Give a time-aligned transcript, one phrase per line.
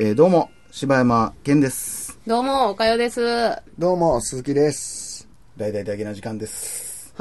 [0.00, 2.18] えーどうも、柴山健です。
[2.26, 3.20] どうも、おかよです。
[3.20, 5.28] はどうも、鈴木です。
[5.56, 7.12] 大々だけな時間です。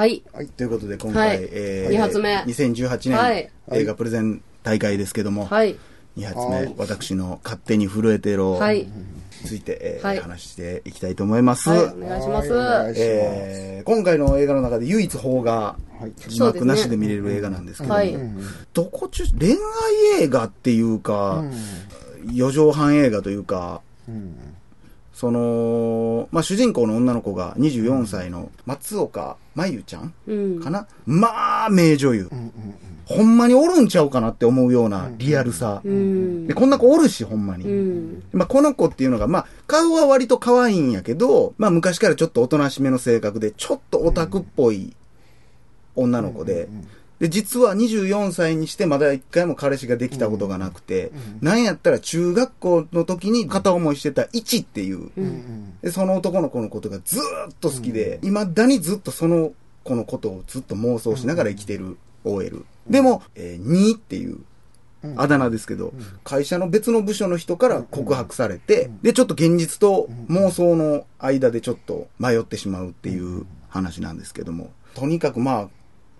[0.41, 0.47] い。
[0.47, 5.75] ということで、今回、はいえ二発目2018年、はい映画プレゼン大会ですけども、はい。
[6.17, 8.79] 2発目はい、私の勝手に震えてろはい。
[8.79, 8.91] に
[9.45, 11.69] ついて、えーはい話していきたいと思います。
[11.69, 12.49] はい、お願いします。
[12.97, 15.90] えー今回の映画の中で唯一邦画、はい。
[16.27, 18.17] 字幕なしで見れる映画なんですけども、はい。
[18.73, 21.43] どこ中、恋愛映画っていうか、
[22.31, 24.35] 四畳半映画というか、うん。
[25.13, 30.59] その、まあ、主人公の女の子が24歳の松岡真優ちゃんうん。
[30.59, 32.29] かな、まあ、名女優。
[32.31, 32.53] うんうん
[33.11, 35.81] ほんまにおるんちゃうかなって思うようなリアルさ。
[35.83, 36.53] うんで、。
[36.53, 37.65] こんな子おるし、ほんまに。
[37.65, 38.23] うん。
[38.31, 44.95] まあ、この子っていうのが、まあ、顔は割と可愛いんやけど、まあ、昔からちょっとおとなしめの性格で、ちょっとオタクっぽい
[45.95, 46.69] 女の子で、
[47.19, 55.11] で、実は24歳にしてまだ一回も彼氏ができたことがなくて、なんやったら中学校の時に片思いしてたイチっていう、
[55.81, 59.51] で、その男の子のことがずーっと好きで、未だにずっとその
[59.83, 62.65] 子のことをずっと妄想しながら生きてる OL。
[62.89, 64.39] でも、えー、2っていう
[65.15, 75.69] あだ名ですけど、会社の別の部署の人から告白されて、で、ちょっと現実と妄想の間でちょっと迷ってしまうっていう話なんですけども、とにかくまあ、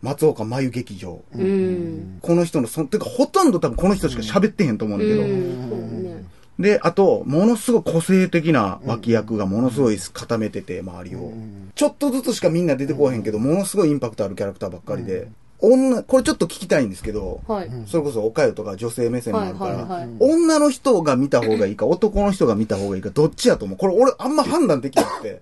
[0.01, 1.23] 松岡真優劇場。
[1.33, 2.19] うん。
[2.21, 5.69] この人の、そてかほとんど多分この人しか喋ってへんと思うんだけど、うん。
[5.69, 6.25] そうね。
[6.59, 11.33] で、あと、ものすごい個性的な脇役がものすごい固めてて、周りを。
[11.75, 15.27] ちょっとずつしかみんな出てこへんけど、ものすごいインパクトあるキャラクターばっかりで。
[15.59, 17.69] 女、これちょっと聞きたいんですけど、はい。
[17.85, 25.41] それこそおかよとか女性目線もあるから、はいはいはい女の人が見た方がいいか、男の人が見た方がいいか、どっちやと思うこれ俺あんま判断できなくて。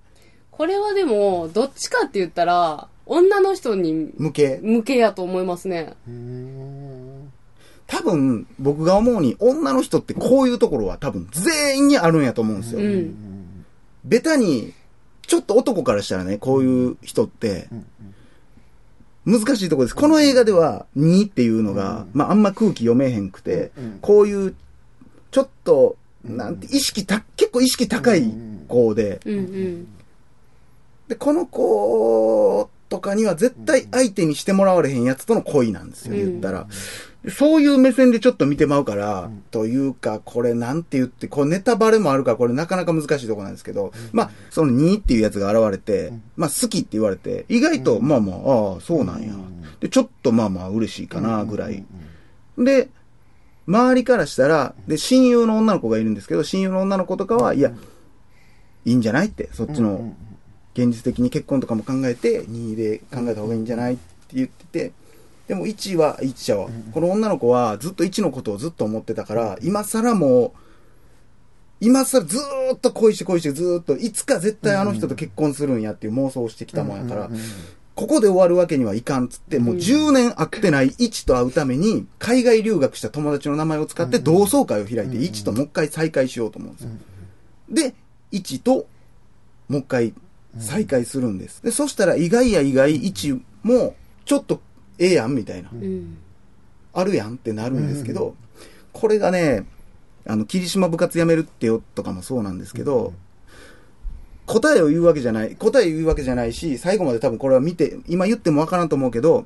[0.52, 4.60] これはでも、どっちかって言ったら、女の人に向け。
[4.62, 5.96] 向けやと思いますね。
[6.08, 7.32] うん。
[7.88, 12.80] 多分、僕が思うに、女の人ってこういうところは多分全員にあるんやと思うんですよ。
[12.80, 13.66] うん。
[14.06, 14.73] ベタに、
[15.26, 17.67] ちょっと男からしたらね、こういう人って、
[19.26, 19.95] 難しいところです。
[19.95, 24.56] この映画では、2っていうのが、まあ、あんま空気読めへんくて、こういう、
[25.32, 28.32] ちょっと、なんて、意識た、結構意識高い
[28.67, 29.88] 子で、うんうん。
[31.08, 36.20] で、この子とかには絶対相手にしてもらわれへんやつとの恋なんですよ、うん。
[36.20, 36.67] 言ったら。
[37.30, 49.33] そういう目線でちょっと見てまうから、というか、これなんて言って、これネタバレもあるから、これなかなか難しいところなんですけど、まあ、その2っていうやつが現れて、まあ、好きって言われて、意外と、まあまあ、ああ、そうなんや。
[49.82, 51.83] で、ちょっとまあまあ嬉しいかな、ぐらい。
[52.58, 52.89] で、
[53.67, 57.71] 周りからしたら、で、親友の女の子がいるんですけど、親友の女の子とかは、いや、
[58.86, 60.16] いいんじゃないって、そっちの、
[60.74, 64.92] 現実的に結婚とかも考えて、2で考えた方がいいんじゃないって言ってて、
[65.48, 66.70] でも1は、1ちゃうわ。
[66.94, 70.60] この女の子はずっと1のことをずっと思ってたから、今更もう、
[71.82, 77.30] 今更ずーっと恋して恋してずーっと、いつか絶対あの人と結婚するんやっていう妄想をしてきたもんやから、
[77.96, 86.90] ここで終わるわけにはいかんっつって、もう10年会ってない1と会うために、海外留学した友達の名前を使って同窓会を開いて、1ともう一回再会しようと思うんですよ。
[87.72, 87.96] で、
[88.34, 88.88] 1と、
[89.68, 90.14] もう一回
[90.58, 91.61] 再会するんです。
[91.64, 93.95] で、そしたら意外や意外1も、
[94.26, 94.61] ちょっと
[94.98, 96.17] ええやんみたいな、うん。
[96.93, 98.36] あるやんってなるんですけど、
[98.93, 99.65] これがね、
[100.26, 103.14] あの、霧島部活やめるってよとかもそうなんですけど、
[104.45, 109.45] 答えを言うわけじゃない、答え言うわけじゃないし、最後まで多分これは見て、今言ってもわからんと思うけど、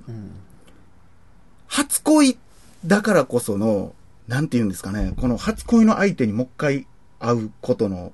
[1.68, 2.38] 初恋
[2.86, 3.94] だからこその、
[4.28, 6.88] なんて言うんですかね、この初恋の相手にもう一回
[7.20, 8.14] 会うことの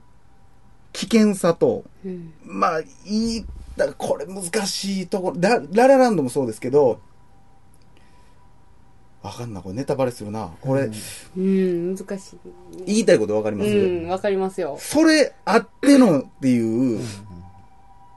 [0.93, 2.33] 危険さと、うん。
[2.43, 3.45] まあ、いい、
[3.77, 6.99] だからこれ難しいところ、ラララランドもそうですけど、
[9.21, 10.49] わかんない、これネタバレするな。
[10.61, 10.89] これ、
[11.37, 12.37] うん、難しい。
[12.85, 14.77] 言いたいことわかります、うん、わかりますよ。
[14.79, 16.99] それあってのっていう、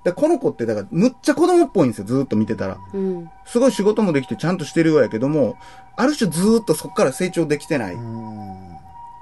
[0.04, 2.78] でこの子ってだからむっちゃ子供っぽいんですよ、ずーっと見てたら。
[2.94, 3.30] うん。
[3.46, 5.56] すごい仕事もできてちゃんとしてるようやけども、
[5.96, 7.96] ある種ずーっとそこから成長できてない。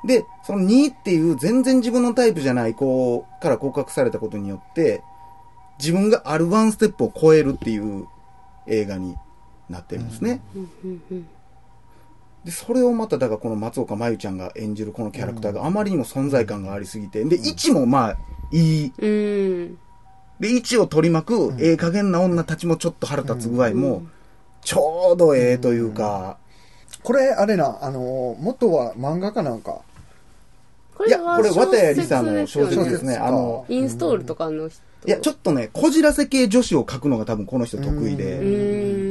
[0.04, 5.02] で、その2っていう全然自分のタイプじゃない子から告白されたことによって、
[5.78, 8.06] 自分があるワンステップを超えるっていう
[8.66, 9.16] 映画に
[9.68, 10.40] なってるんですね。
[12.44, 18.18] で、それをまた、だからこの松岡真優ちゃんが演じるこのキャラクターがあまりにも存在感がありすぎて、で、位置もまあ、
[18.50, 18.92] いい。
[18.98, 19.78] うん。
[20.40, 24.02] で、位置を取り巻く、ええ加減な女たちもちょっと腹立つ具合も、
[24.62, 26.38] ちょうどええというか、
[27.02, 29.82] これ、あれな、あの、元は漫画かなんか。
[31.00, 33.16] こいや、これ、綿谷りさの小説ですね。
[33.16, 34.82] かあの、インストールとかの人。
[35.06, 38.38] いや、ちょっとね、こじらせ系女子を書くのが多分この人得意うで、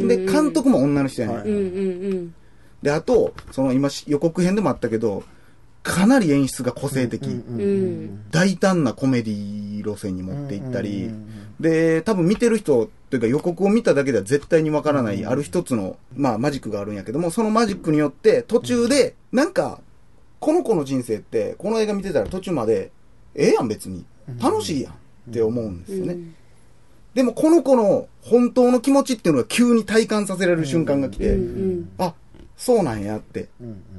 [0.03, 0.07] ん。
[0.07, 1.37] で、監督も女の人やねん。
[1.37, 1.59] はいうんう
[2.15, 2.35] ん
[2.83, 5.23] で、あと、その今し予告編でもあったけど、
[5.83, 7.25] かなり演出が個性的。
[7.27, 8.29] うん。
[8.31, 19.81] 大胆なコメディ路線に持っていったり、うんうんうんで、多分見てる人というか予告を見ただけでは絶対にわからない、ある一つの、まあマジックがあるんやけども、そのマジックによって途中で、なんか、
[20.39, 22.91] この子の人生って、この映画見てたら途中まで、
[23.35, 24.05] ええやん別に。
[24.41, 24.95] 楽しいやんっ
[25.33, 26.17] て思うんですよね。
[27.13, 31.89] でもこの子の本当の気持ちっていうのが急に体感させられる瞬間が来て、うん。
[31.97, 32.13] あ、
[32.55, 33.49] そうなんやって。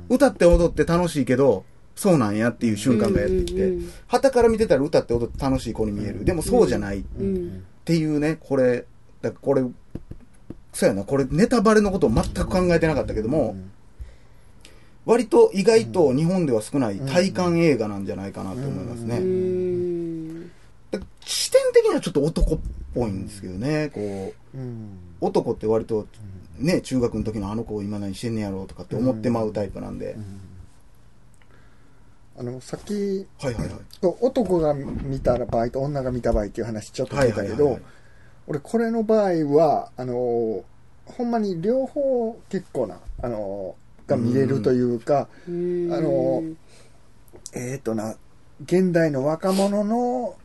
[0.09, 1.65] 歌って踊って楽しいけど、
[1.97, 3.73] そうなんやっていう瞬間がやってきて
[4.07, 6.25] 旗から見てたら歌って踊って楽しい子に見える。
[6.25, 7.65] でもそうじゃないっうん。
[7.85, 8.87] ていうね、これ、
[9.21, 9.63] だからこれ、
[10.73, 13.57] そうやな、これネタバレのことを全く考えてなかったけども、
[15.06, 20.50] 割と意外と日本では少ない体感映画なんじゃないかなと思いますうね。
[21.25, 22.58] 視点的にはちょっと男っ
[22.94, 24.99] ぽいんですけどね、こう、うん。
[25.20, 26.06] 男って割と、
[26.58, 30.17] ね、中学の時のあの子を今何してんねやろうとかって思ってまうタイプなんで、
[32.38, 33.70] あのさっきはいはいはい。
[34.20, 37.79] 男が見た場合と女が見た場合っていう話ちょっと出たけど
[38.46, 40.64] 俺これの場合はあの
[41.05, 43.75] ほんまに両方結構なあの
[44.11, 45.93] が見れるというか、うん。
[45.93, 46.43] あの
[47.55, 48.17] えっ、とな
[48.62, 50.37] 現代の若者の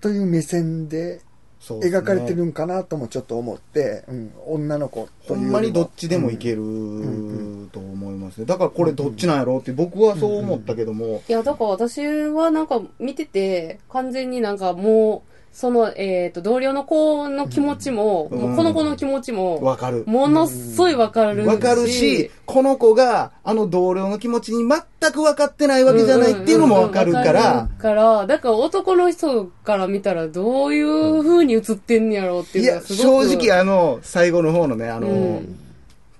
[0.00, 1.20] という目線で
[1.60, 8.46] 描かれてるんかなともちょっと思って、うん、女の子というほんまにどっちでもいけると思いますね。
[8.46, 20.04] だからこれどっちなんやろうって僕はそう思ったけども、いや、だから私はなんか見てて、完全になんかもう、その、えっ、と、同僚の子の気持ちも、うんもうこの子の気持ちも、わかる。
[20.06, 21.46] ものすごいわかるし。
[21.46, 33.28] わかるし、この子があの同僚の気持ちに全く分かってないわけじゃないっていうのもわかるかわらか、るから、だから男の人から見たらどういう風に映ってんねやろうっていや、いうのはすごく。
[33.28, 35.10] 正直あの、最後の方のね、あの、う
[35.40, 35.67] ん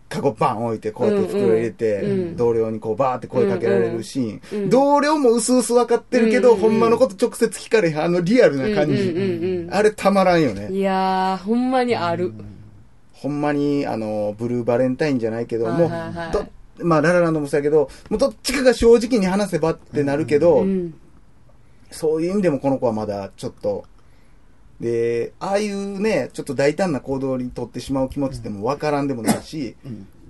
[0.08, 4.42] カゴバン置いて、こうやって袋入れて、うんうん同僚にこうバーって声かけられるシーン。
[4.52, 9.02] うんうん同僚も薄々分かってるけど、うんうんほんまのこと直接聞かれへん、あのリアルな感じ。
[9.02, 10.72] うんうんうんうんあれたまらんよね。
[10.72, 12.32] いやー、ほんまにある。
[13.12, 16.46] ほんまに、あの、ブルーバレンタインじゃないけど、はいもう、はいはいど
[16.78, 20.94] まあ、ララランドもそうやけど、もうどっちかが正直に話せばってなるけど、うん。
[21.90, 23.84] そういう意味でもこの子はまだちょっと、
[24.80, 29.76] で、ああいうね、ちょっと大胆な行動にとってしまう気持ちってもう分からんでもないし、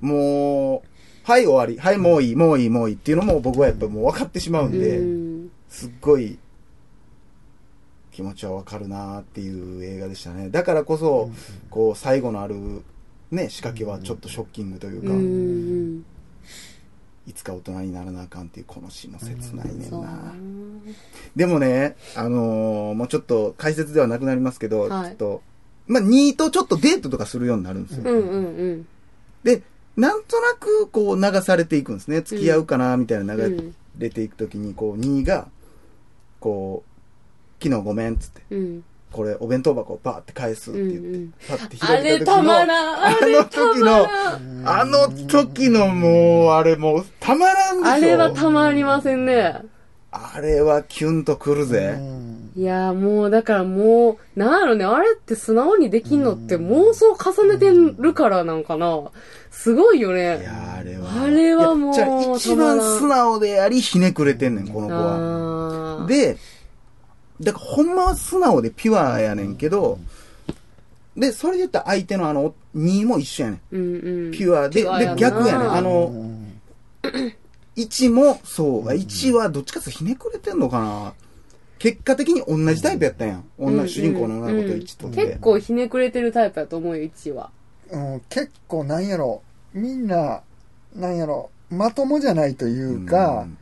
[0.01, 0.89] もう、
[1.25, 5.51] はい終わり、はいもういい、もういい、もういいっていうのも僕はやっぱもう分かってしまうんで、うん。
[5.69, 6.39] すっごい
[8.11, 10.49] 気持ちは分かるなっていう映画でしたね。
[10.49, 11.31] だからこそ、
[11.69, 12.83] こう最後のある
[13.31, 16.05] ね、仕掛けはちょっとショッキングというか、うん。
[17.29, 20.35] いつか大人にならなあかんっていうこのシーンも切ないねんな。
[21.37, 25.43] でもね、あのーもうちょっと解説ではなくなりますけど、はいちょっと、
[25.87, 28.11] まあ、2とちょっとデートとかするようになるんですよ。
[28.11, 28.89] うんうんうん。
[29.45, 29.63] で、
[29.97, 32.23] なんとなくこう流されていくんですね。
[32.23, 35.49] 付き合うかな、みたいな流うんれていくときに、こう2が、
[36.41, 36.83] こ
[37.61, 38.85] う、昨日ごめんっつって、うん。
[39.13, 43.07] これお弁当箱をバーって返すって言って、うんうんパッてあ開いた時の、れたまらん。
[43.07, 44.07] あのた時の。
[44.65, 47.93] あの時のもう、あれもう、たまらんでしょ。
[47.93, 49.63] あれはたまりませんね。
[50.11, 51.99] あれはキュンとくるぜ。
[52.57, 59.11] いやーもう、だからもう、なんやろね、あれって素直にできんのって妄想重ねてるからなんかな。
[59.51, 60.43] すごいよいね。
[60.43, 61.23] や、あれは。
[61.25, 66.07] あれはもう一番素直であり、ひねくれてんねん、この子は。
[66.09, 66.37] で、
[67.41, 69.99] だからほんまは素直でピュアやねんけど、
[71.17, 73.61] で、それで言ったら相手のあの、2も一緒やねん。
[73.73, 74.31] うんうん。
[74.33, 75.73] ピュアで、でピュアやな、逆やねん。
[75.73, 76.53] あうの、 ん
[77.77, 81.15] 1も、そう、1はどっちかっていうとひねくれてんのかな
[81.79, 83.45] 結果的に同じタイプやったんやん。
[83.59, 85.27] 女、主人公の女の子と1とって。
[85.27, 87.51] 結構ひねくれてるタイプやと思うよ、1は。
[87.91, 89.43] うん、結構なんやろ
[89.73, 90.43] みんな
[90.95, 93.59] なんやろまともじゃないというか、うん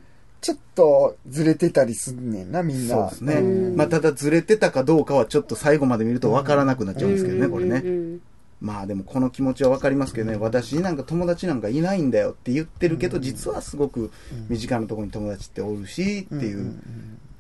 [0.47, 3.35] ちょっとずれてたりすんねんなみんなそうですね。
[3.35, 7.81] うんまあ、ただずれてたかどうかはちょっと最後まで見るとわからなくなっちゃうんですけどね、これね。
[7.81, 8.19] ね。
[8.61, 14.12] まあでもこの気持ちはわかりますけどね、私になんか友達なんかいないんだよって言ってるけど、実はすごく
[14.49, 16.81] 身近なところに友達っておるしっていう、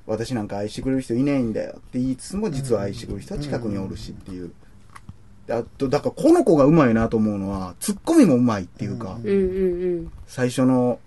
[0.04, 4.50] 私なんか愛してくれる人いないんだよって言いつつも、実は愛してくれる人は近くにおるしっていう。
[5.46, 9.16] であと、だからこの子がうまいなと思うのは、ツッコミもうまいっていうか。
[10.26, 10.98] 最初の、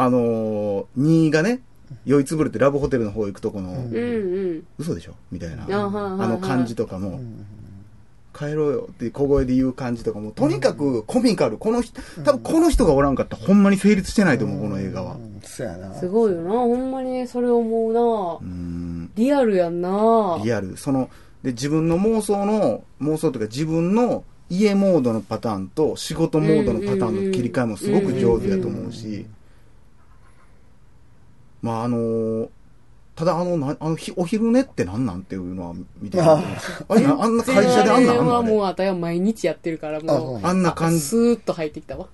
[0.00, 1.60] あのー、2がね、
[2.04, 4.00] 酔いつぶれてラブホテルの方行くとこの、うんう
[4.54, 4.66] ん。
[4.78, 5.14] 嘘でしょ？
[5.32, 5.64] みたいな。
[5.64, 7.20] あの感じとかも、
[8.32, 11.58] 帰ろうよって小声で言う感じとかも、とにかくコミカル。
[11.58, 15.14] この人、多分この人がおらんかったらほんまに成立してないと思う、この映画は。
[15.14, 18.44] うんそうやなすごいよな、ほんまにそれ思うなう。
[18.44, 19.10] ん。
[19.16, 20.76] リアルやんなリアル。
[20.76, 21.10] その、
[21.42, 29.26] で、自分の妄想の、妄想というか自分の家モードのパターンと仕事モードのパターンの切り替えもすごく上手だと思うし、
[31.62, 32.48] まああの
[33.16, 36.40] ただあの、なあのひお昼寝ってなんなんっていうのは見てるあ
[36.88, 40.46] あれなあんな会社であんなんあんのはあれもうあたや毎日やってるからあもう。
[40.46, 42.06] あんな感じスーッと入ってきたわ。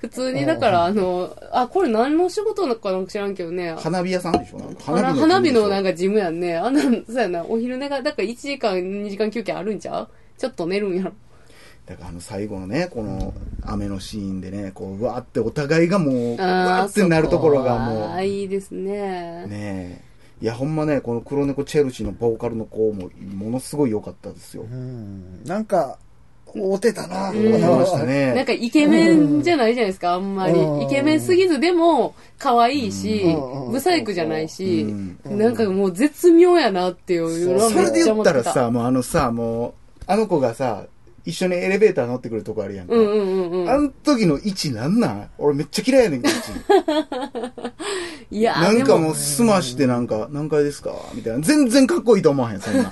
[0.00, 3.74] 普通に、だから、あの、あ、これ何の仕事なのかなんか知らんけどね。
[3.78, 4.58] 花火屋さんでしょ？
[4.58, 6.56] なんか花花火のなんかかジムやんね。
[6.56, 10.08] あんなん、そうやな、お昼寝が、だから1時間、2時間休憩あるんちゃう？
[10.38, 11.12] ちょっと寝るんやろ。
[11.86, 19.46] だからあの最後のねこの雨のシーンでねこううわーってお互いがもううわーってなるところがもうああ、いいですね。
[19.46, 20.10] ねえ。
[20.42, 24.62] いや、ほんまね、この黒猫チェルシーのボーカルの子も、ものすごい良かったですよ。
[24.62, 25.44] うん。
[25.44, 25.98] なんか、
[26.46, 28.44] 合うてたな、うん思いました なんね。
[28.46, 30.80] かイケメンじゃないじゃないですか、あんまりうん。
[30.80, 34.86] イケメンすぎず、でも、可愛いしうん、ブサイクじゃないし
[35.26, 38.42] うん、なんかもう絶妙やなっていうのはそれでめっちゃ言ったら。
[38.42, 39.72] さ、もうあのさ、もう、
[40.06, 40.86] あの子がさ、
[41.30, 42.94] 一緒にエレベーター乗ってくるとこあるやんか。
[42.94, 43.70] うんうんうんうん。
[43.70, 45.30] あの時の位置なんなん？
[45.38, 46.50] 俺めっちゃ嫌いやねんけど、位置。
[48.30, 50.92] いやなんかでもう、すましてなんか、何階ですか？
[51.14, 51.40] みたいな。
[51.40, 52.82] 全然かっこいいと思わへん、そんな。
[52.82, 52.90] い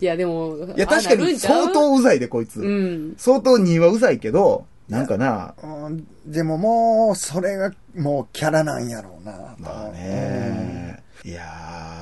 [0.00, 2.60] いやでも、や、確かに相当うざいで、こいつ。
[2.60, 3.14] うん。
[3.16, 9.54] 相当にはうざいけど、なんかな、うんでももう、それがもうキャラなんやろうな。
[9.58, 11.93] まあね、いやー、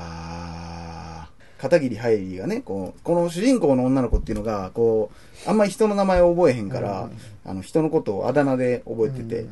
[1.63, 5.13] 片桐はいりがね、こう、この主人公の女の子っていうのが、こ
[5.47, 7.09] う、あんまり人の名前を覚えへんから、
[7.45, 9.47] あの、人のことをあだ名で覚えてて、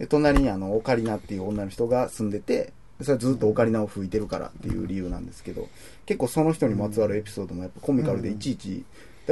[0.00, 5.68] で隣にあの、オカリナっていう女の人が住んでて、それはずっとオカリナを吹いてるからっていう理由なんですけど、
[6.04, 8.84] 結構その人にまつわるエピソードもやっぱコミカルでいちいち、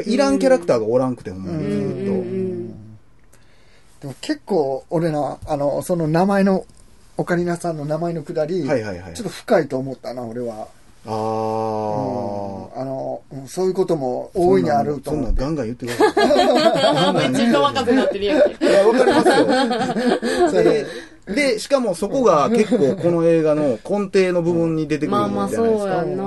[0.07, 1.89] いらんキャラクターがおらんくてほんまにずっと。
[4.03, 6.65] でも結構、俺な、あの、その名前の、
[7.17, 9.15] オカリナさんの名前のくだり、はいはいはい。
[9.15, 10.69] ちょっと深いと思ったな、俺は。
[11.07, 12.81] あうんー。
[12.81, 15.41] あの、うんそういうことも大いにあるとそん思って。
[15.43, 17.29] なんガンガン言ってください。
[17.31, 18.67] 自動任せになってるやんけ。
[18.67, 20.63] いや、わかりますよ。
[20.65, 20.87] で、
[21.27, 25.67] で、しかもそこが結構この映画の根底の部分に出てくるじゃないですか。
[25.67, 26.25] そうやんな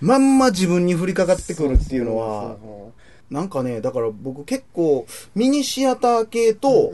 [0.00, 2.92] まんま自分に降りかかってくるっていうのは、そ
[3.30, 6.92] なんかね、だから僕結構ミニシアター系と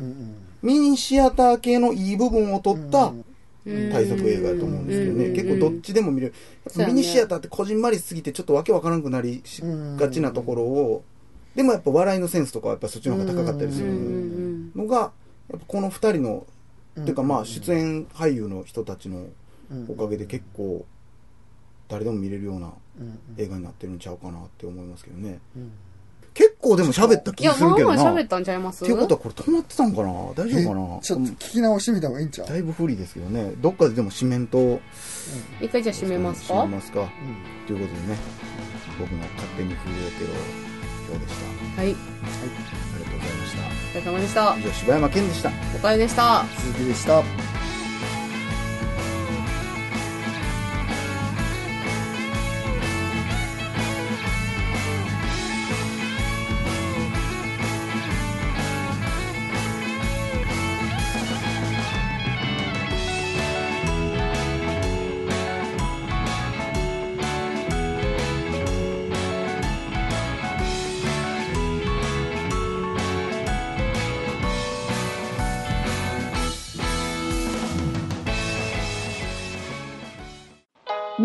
[0.62, 3.24] ミニシアター系のいい部分を取ったうん
[3.64, 5.26] 対策映画だと思うんですけどね。
[5.26, 5.34] うん。
[5.34, 6.34] 結構どっちでも見れる。
[6.86, 11.04] ミニシアターってこじんまりしすぎてちょっとわけわからなくなりしがちなところを、
[11.54, 14.96] でもやっぱ笑いのセンスとかはやっぱそっちの方が高かったりするんのが、
[15.50, 19.26] やっぱこの二人の、うんっていうかまあ出演俳優の人たちの
[19.70, 20.84] うんおかげで結構
[21.88, 25.38] 誰でも見れるようなうん映画になってるんちゃうかなって思いますけどね。
[26.62, 28.04] 構でも喋った気いや、まあするけどな。
[28.04, 28.84] まあ喋ったんちゃいます？
[28.84, 30.08] っていうことはこれ止まってたんかな？
[30.08, 32.48] 大丈夫かえなちょっと聞き直してみた方がいいんちゃう？
[32.48, 33.52] だいぶ不利ですけどね。
[33.58, 34.80] どっかででも紙面と、
[35.60, 36.54] 一回じゃあ閉めますか？
[36.54, 37.10] 閉めますか？
[37.66, 38.18] ということでね、
[38.98, 40.30] 僕の勝手に震えてる
[41.10, 41.36] 今日でし
[41.74, 41.82] た。
[41.82, 41.90] はい。
[41.90, 43.52] ありがとうございまし
[43.94, 44.58] お疲れ様でしたた。。
[44.58, 45.50] 以上、柴山健でした。
[45.76, 46.44] おかえりでした。
[46.56, 47.61] 鈴木でした。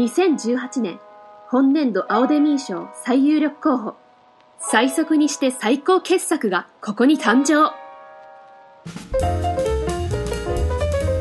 [0.07, 0.99] 2018年
[1.49, 3.95] 本年度アオデミー賞最有力候補。
[4.59, 7.73] 最速にして最高傑作がここに誕生。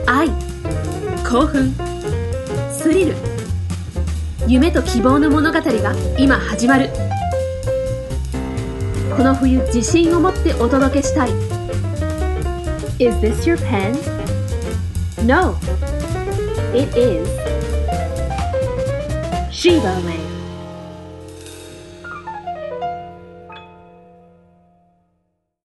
[0.07, 0.29] 愛
[1.29, 1.75] 興奮
[2.71, 3.15] スリル。
[4.47, 6.89] 夢と希望の物語が今始まる。
[9.17, 11.31] この冬自信を持ってお届けしたい。
[13.01, 13.95] Is this your pen?
[15.27, 15.57] No.
[16.73, 17.56] It is
[19.57, 20.16] シーバーウェイ